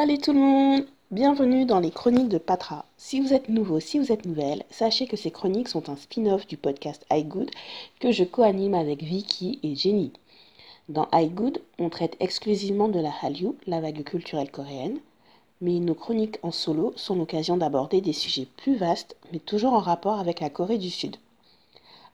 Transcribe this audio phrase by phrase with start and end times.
[0.00, 2.86] Salut tout le monde Bienvenue dans les chroniques de Patra.
[2.96, 6.46] Si vous êtes nouveau, si vous êtes nouvelle, sachez que ces chroniques sont un spin-off
[6.46, 7.50] du podcast iGood
[7.98, 10.10] que je co-anime avec Vicky et Jenny.
[10.88, 15.00] Dans iGood, on traite exclusivement de la Hallyu, la vague culturelle coréenne,
[15.60, 19.80] mais nos chroniques en solo sont l'occasion d'aborder des sujets plus vastes, mais toujours en
[19.80, 21.16] rapport avec la Corée du Sud.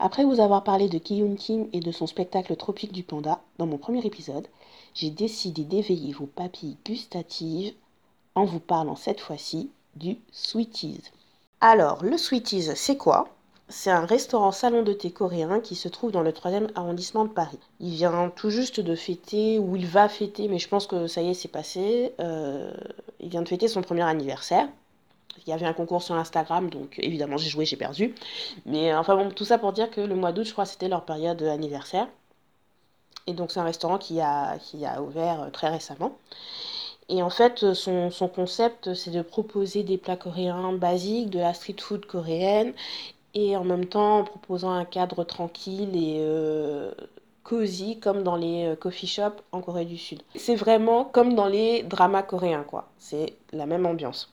[0.01, 3.67] Après vous avoir parlé de Ki Kim et de son spectacle Tropique du Panda dans
[3.67, 4.49] mon premier épisode,
[4.97, 7.75] j'ai décidé d'éveiller vos papilles gustatives
[8.35, 11.03] en vous parlant cette fois-ci du Sweeties.
[11.61, 13.29] Alors, le Sweeties, c'est quoi?
[13.69, 17.31] C'est un restaurant salon de thé coréen qui se trouve dans le 3e arrondissement de
[17.31, 17.59] Paris.
[17.79, 21.21] Il vient tout juste de fêter, ou il va fêter, mais je pense que ça
[21.21, 22.15] y est, c'est passé.
[22.21, 22.73] Euh,
[23.21, 24.67] il vient de fêter son premier anniversaire.
[25.47, 28.15] Il y avait un concours sur Instagram, donc évidemment j'ai joué, j'ai perdu.
[28.65, 31.05] Mais enfin bon, tout ça pour dire que le mois d'août, je crois, c'était leur
[31.05, 32.09] période anniversaire.
[33.27, 36.17] Et donc c'est un restaurant qui a, qui a ouvert euh, très récemment.
[37.09, 41.39] Et en fait, euh, son, son concept, c'est de proposer des plats coréens basiques, de
[41.39, 42.73] la street food coréenne,
[43.35, 46.93] et en même temps en proposant un cadre tranquille et euh,
[47.45, 50.23] cosy, comme dans les coffee shops en Corée du Sud.
[50.35, 52.89] C'est vraiment comme dans les dramas coréens, quoi.
[52.99, 54.33] C'est la même ambiance.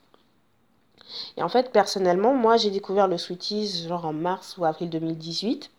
[1.38, 5.69] Et en fait, personnellement, moi, j'ai découvert le Sweeties genre en mars ou avril 2018.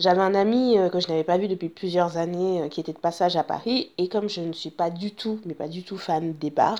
[0.00, 2.92] J'avais un ami euh, que je n'avais pas vu depuis plusieurs années euh, qui était
[2.92, 5.82] de passage à Paris et comme je ne suis pas du tout, mais pas du
[5.82, 6.78] tout fan des bars,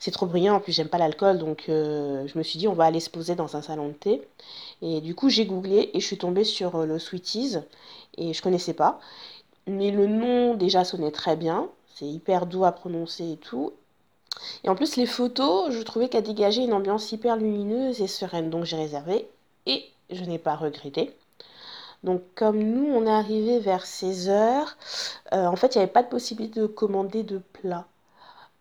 [0.00, 2.72] c'est trop brillant, en plus j'aime pas l'alcool donc euh, je me suis dit on
[2.72, 4.22] va aller se poser dans un salon de thé.
[4.82, 7.58] Et du coup j'ai googlé et je suis tombée sur le Sweeties
[8.18, 8.98] et je connaissais pas.
[9.68, 13.74] Mais le nom déjà sonnait très bien, c'est hyper doux à prononcer et tout.
[14.64, 18.50] Et en plus les photos, je trouvais qu'elles dégageaient une ambiance hyper lumineuse et sereine
[18.50, 19.28] donc j'ai réservé
[19.66, 21.14] et je n'ai pas regretté.
[22.04, 24.76] Donc comme nous, on est arrivé vers 16 heures,
[25.32, 27.86] euh, en fait, il n'y avait pas de possibilité de commander de plat.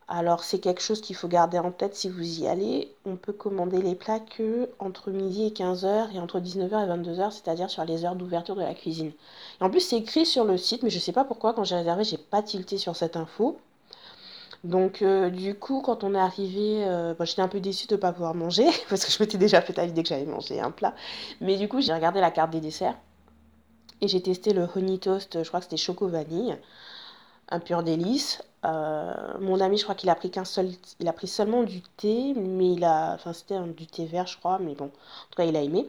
[0.10, 2.92] Alors c'est quelque chose qu'il faut garder en tête si vous y allez.
[3.06, 7.32] On peut commander les plats que entre midi et 15h et entre 19h et 22h,
[7.32, 9.12] c'est-à-dire sur les heures d'ouverture de la cuisine.
[9.62, 11.64] Et en plus c'est écrit sur le site, mais je ne sais pas pourquoi quand
[11.64, 13.60] j'ai réservé, j'ai pas tilté sur cette info.
[14.64, 18.00] Donc euh, du coup, quand on est arrivé, euh, j'étais un peu déçue de ne
[18.00, 20.72] pas pouvoir manger, parce que je m'étais déjà fait à l'idée que j'allais manger un
[20.72, 20.96] plat.
[21.40, 22.96] Mais du coup, j'ai regardé la carte des desserts.
[24.02, 26.58] Et j'ai testé le honey toast, je crois que c'était choco vanille,
[27.50, 28.42] un pur délice.
[28.66, 31.82] Euh, mon ami, je crois qu'il a pris qu'un seul, il a pris seulement du
[31.98, 35.38] thé, mais il a, enfin c'était du thé vert, je crois, mais bon, en tout
[35.38, 35.88] cas il a aimé.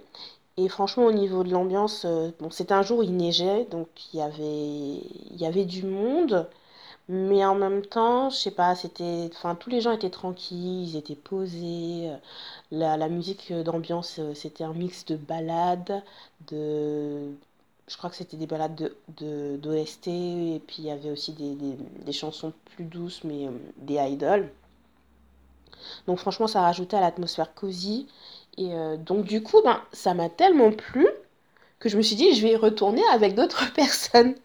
[0.56, 4.18] Et franchement, au niveau de l'ambiance, euh, bon, c'était un jour il neigeait, donc il
[4.20, 6.48] y avait, il y avait du monde,
[7.08, 10.96] mais en même temps, je sais pas, c'était, enfin tous les gens étaient tranquilles, ils
[10.96, 12.10] étaient posés.
[12.10, 12.16] Euh,
[12.72, 16.02] la, la musique d'ambiance, c'était un mix de ballades,
[16.50, 17.30] de
[17.90, 22.12] je crois que c'était des balades de, d'OST et puis il y avait aussi des,
[22.12, 24.48] chansons plus douces mais euh, des idols.
[26.06, 28.06] Donc franchement ça rajoutait à l'atmosphère cosy
[28.56, 31.08] et euh, donc du coup ben, ça m'a tellement plu
[31.80, 34.36] que je me suis dit je vais y retourner avec d'autres personnes.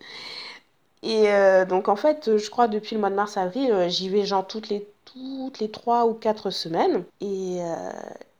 [1.03, 4.47] Et euh, donc en fait je crois depuis le mois de mars-avril j'y vais genre
[4.47, 7.59] toutes les, toutes les 3 ou 4 semaines et,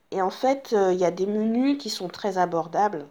[0.09, 3.05] et en fait il y a des menus qui sont très abordables.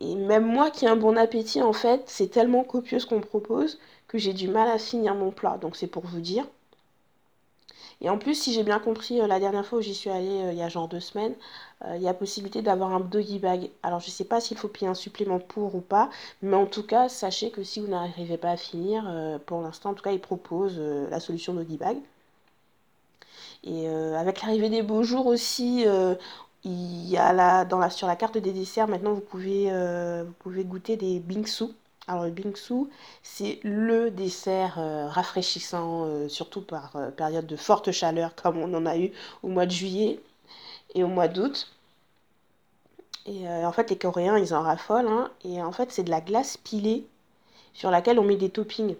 [0.00, 3.20] Et même moi qui ai un bon appétit, en fait, c'est tellement copieux ce qu'on
[3.20, 5.58] propose que j'ai du mal à finir mon plat.
[5.60, 6.46] Donc c'est pour vous dire.
[8.00, 10.42] Et en plus, si j'ai bien compris, euh, la dernière fois où j'y suis allée,
[10.42, 11.34] euh, il y a genre deux semaines,
[11.84, 13.70] euh, il y a possibilité d'avoir un doggy bag.
[13.82, 16.08] Alors je ne sais pas s'il faut payer un supplément pour ou pas,
[16.42, 19.04] mais en tout cas, sachez que si vous n'arrivez pas à finir,
[19.46, 21.96] pour l'instant, en tout cas, ils proposent la solution doggy bag.
[23.64, 25.84] Et avec l'arrivée des beaux jours aussi,
[26.68, 31.18] il y sur la carte des desserts, maintenant, vous pouvez, euh, vous pouvez goûter des
[31.18, 31.64] bingsu.
[32.06, 32.88] Alors, le bingsu,
[33.22, 38.84] c'est le dessert euh, rafraîchissant, euh, surtout par période de forte chaleur, comme on en
[38.84, 39.12] a eu
[39.42, 40.20] au mois de juillet
[40.94, 41.72] et au mois d'août.
[43.26, 45.08] Et en fait, les Coréens, ils en raffolent.
[45.08, 47.06] Hein, et en fait, c'est de la glace pilée
[47.74, 48.96] sur laquelle on met des toppings.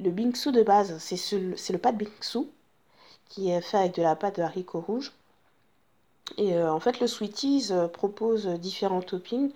[0.00, 2.46] Le bingsu de base, c'est le pâte bingsu
[3.28, 5.12] qui est fait avec de la pâte de haricots rouges
[6.36, 9.52] et euh, en fait, le Sweeties euh, propose différents toppings.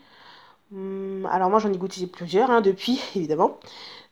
[0.72, 3.58] Hum, alors moi, j'en ai goûté plusieurs hein, depuis, évidemment.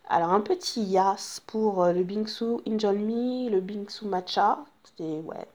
[0.08, 5.46] Alors un petit yas pour euh, le bingsu injolmi, le bingsu matcha, c'était ouais.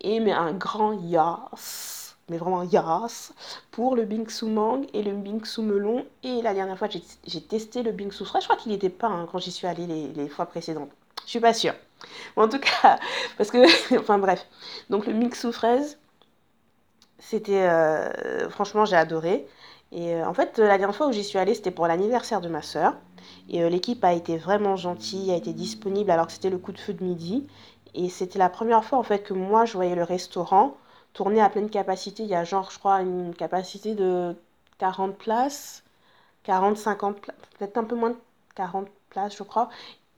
[0.00, 3.32] Et mais un grand yas, mais vraiment yas
[3.70, 6.06] pour le bingsu mangue et le bingsu melon.
[6.22, 6.88] Et la dernière fois,
[7.26, 8.40] j'ai testé le bingsu frais.
[8.40, 10.90] Je crois qu'il n'était pas hein, quand j'y suis allée les, les, fois précédentes.
[11.24, 11.74] Je suis pas sûre.
[12.36, 12.98] en tout cas,
[13.36, 14.46] parce que, enfin bref.
[14.88, 15.98] Donc le bingsu fraise,
[17.18, 19.46] c'était, euh, franchement, j'ai adoré.
[19.92, 22.62] Et en fait, la dernière fois où j'y suis allée, c'était pour l'anniversaire de ma
[22.62, 22.94] sœur.
[23.48, 26.78] Et l'équipe a été vraiment gentille, a été disponible alors que c'était le coup de
[26.78, 27.46] feu de midi.
[27.94, 30.76] Et c'était la première fois en fait que moi je voyais le restaurant
[31.12, 32.24] tourner à pleine capacité.
[32.24, 34.36] Il y a genre, je crois, une capacité de
[34.78, 35.84] 40 places,
[36.44, 37.16] 40, 50,
[37.58, 38.16] peut-être un peu moins de
[38.56, 39.70] 40 places, je crois.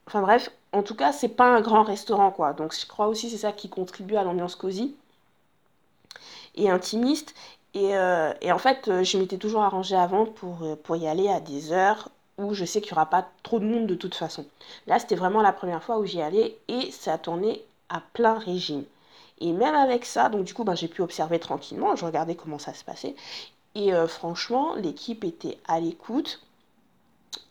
[0.07, 2.53] Enfin bref, en tout cas, c'est pas un grand restaurant, quoi.
[2.53, 4.95] Donc je crois aussi c'est ça qui contribue à l'ambiance cosy
[6.57, 7.33] et intimiste.
[7.73, 11.07] Et, euh, et en fait, euh, je m'étais toujours arrangée avant pour, euh, pour y
[11.07, 13.95] aller à des heures où je sais qu'il n'y aura pas trop de monde de
[13.95, 14.45] toute façon.
[14.87, 18.37] Là, c'était vraiment la première fois où j'y allais et ça a tourné à plein
[18.37, 18.83] régime.
[19.39, 22.59] Et même avec ça, donc du coup, ben, j'ai pu observer tranquillement, je regardais comment
[22.59, 23.15] ça se passait.
[23.75, 26.41] Et franchement, l'équipe était à l'écoute.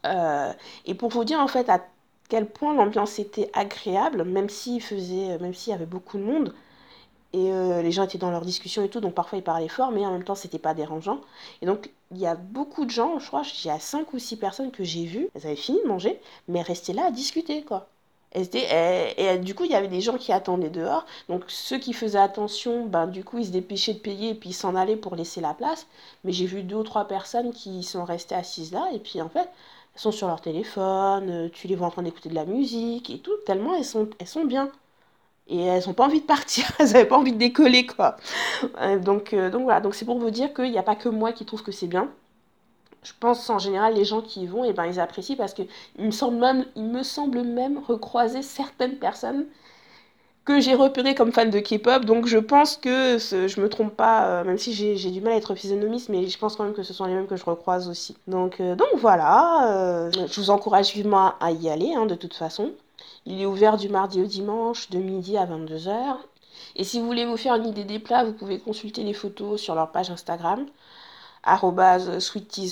[0.04, 1.80] et pour vous dire en fait à
[2.28, 6.52] quel point l'ambiance était agréable, même s'il faisait, même s'il y avait beaucoup de monde,
[7.36, 9.90] et euh, les gens étaient dans leur discussion et tout, donc parfois ils parlaient fort,
[9.90, 11.20] mais en même temps c'était pas dérangeant.
[11.60, 14.18] Et donc il y a beaucoup de gens, je crois, il y a 5 ou
[14.18, 16.18] 6 personnes que j'ai vues, elles avaient fini de manger,
[16.48, 17.88] mais restaient là à discuter quoi.
[18.32, 21.06] et, du coup, il y avait des gens qui attendaient dehors.
[21.28, 24.50] Donc, ceux qui faisaient attention, ben, du coup, ils se dépêchaient de payer et puis
[24.50, 25.86] ils s'en allaient pour laisser la place.
[26.24, 28.88] Mais j'ai vu deux ou trois personnes qui sont restées assises là.
[28.92, 29.48] Et puis, en fait,
[29.94, 31.30] elles sont sur leur téléphone.
[31.30, 33.36] Euh, tu les vois en train d'écouter de la musique et tout.
[33.46, 34.70] Tellement elles sont, elles sont bien
[35.48, 38.16] et elles n'ont pas envie de partir, elles n'avaient pas envie de décoller quoi.
[38.80, 41.08] Euh, donc, euh, donc voilà, donc c'est pour vous dire qu'il n'y a pas que
[41.08, 42.10] moi qui trouve que c'est bien.
[43.02, 45.54] Je pense en général les gens qui y vont, et eh ben, ils apprécient parce
[45.54, 49.46] qu'il me, semble même, me semble même recroiser certaines personnes
[50.44, 52.04] que j'ai repérées comme fans de K-pop.
[52.04, 55.34] Donc je pense que ce, je me trompe pas, euh, même si j'ai du mal
[55.34, 57.44] à être physionomiste, mais je pense quand même que ce sont les mêmes que je
[57.44, 58.16] recroise aussi.
[58.26, 62.72] Donc, donc voilà, je vous encourage vivement à y aller hein, de toute façon.
[63.24, 66.16] Il est ouvert du mardi au dimanche, de midi à 22h.
[66.76, 69.60] Et si vous voulez vous faire une idée des plats, vous pouvez consulter les photos
[69.60, 70.66] sur leur page Instagram,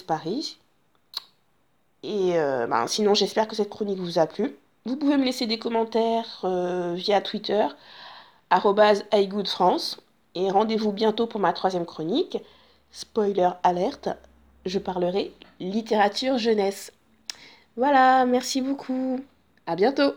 [0.06, 0.58] Paris.
[2.02, 4.56] Et euh, ben, sinon, j'espère que cette chronique vous a plu.
[4.84, 7.66] Vous pouvez me laisser des commentaires euh, via Twitter,
[8.50, 10.00] iGoodFrance.
[10.34, 12.38] Et rendez-vous bientôt pour ma troisième chronique.
[12.90, 14.08] Spoiler alerte,
[14.66, 16.92] je parlerai littérature jeunesse.
[17.76, 19.20] Voilà, merci beaucoup.
[19.66, 20.14] À bientôt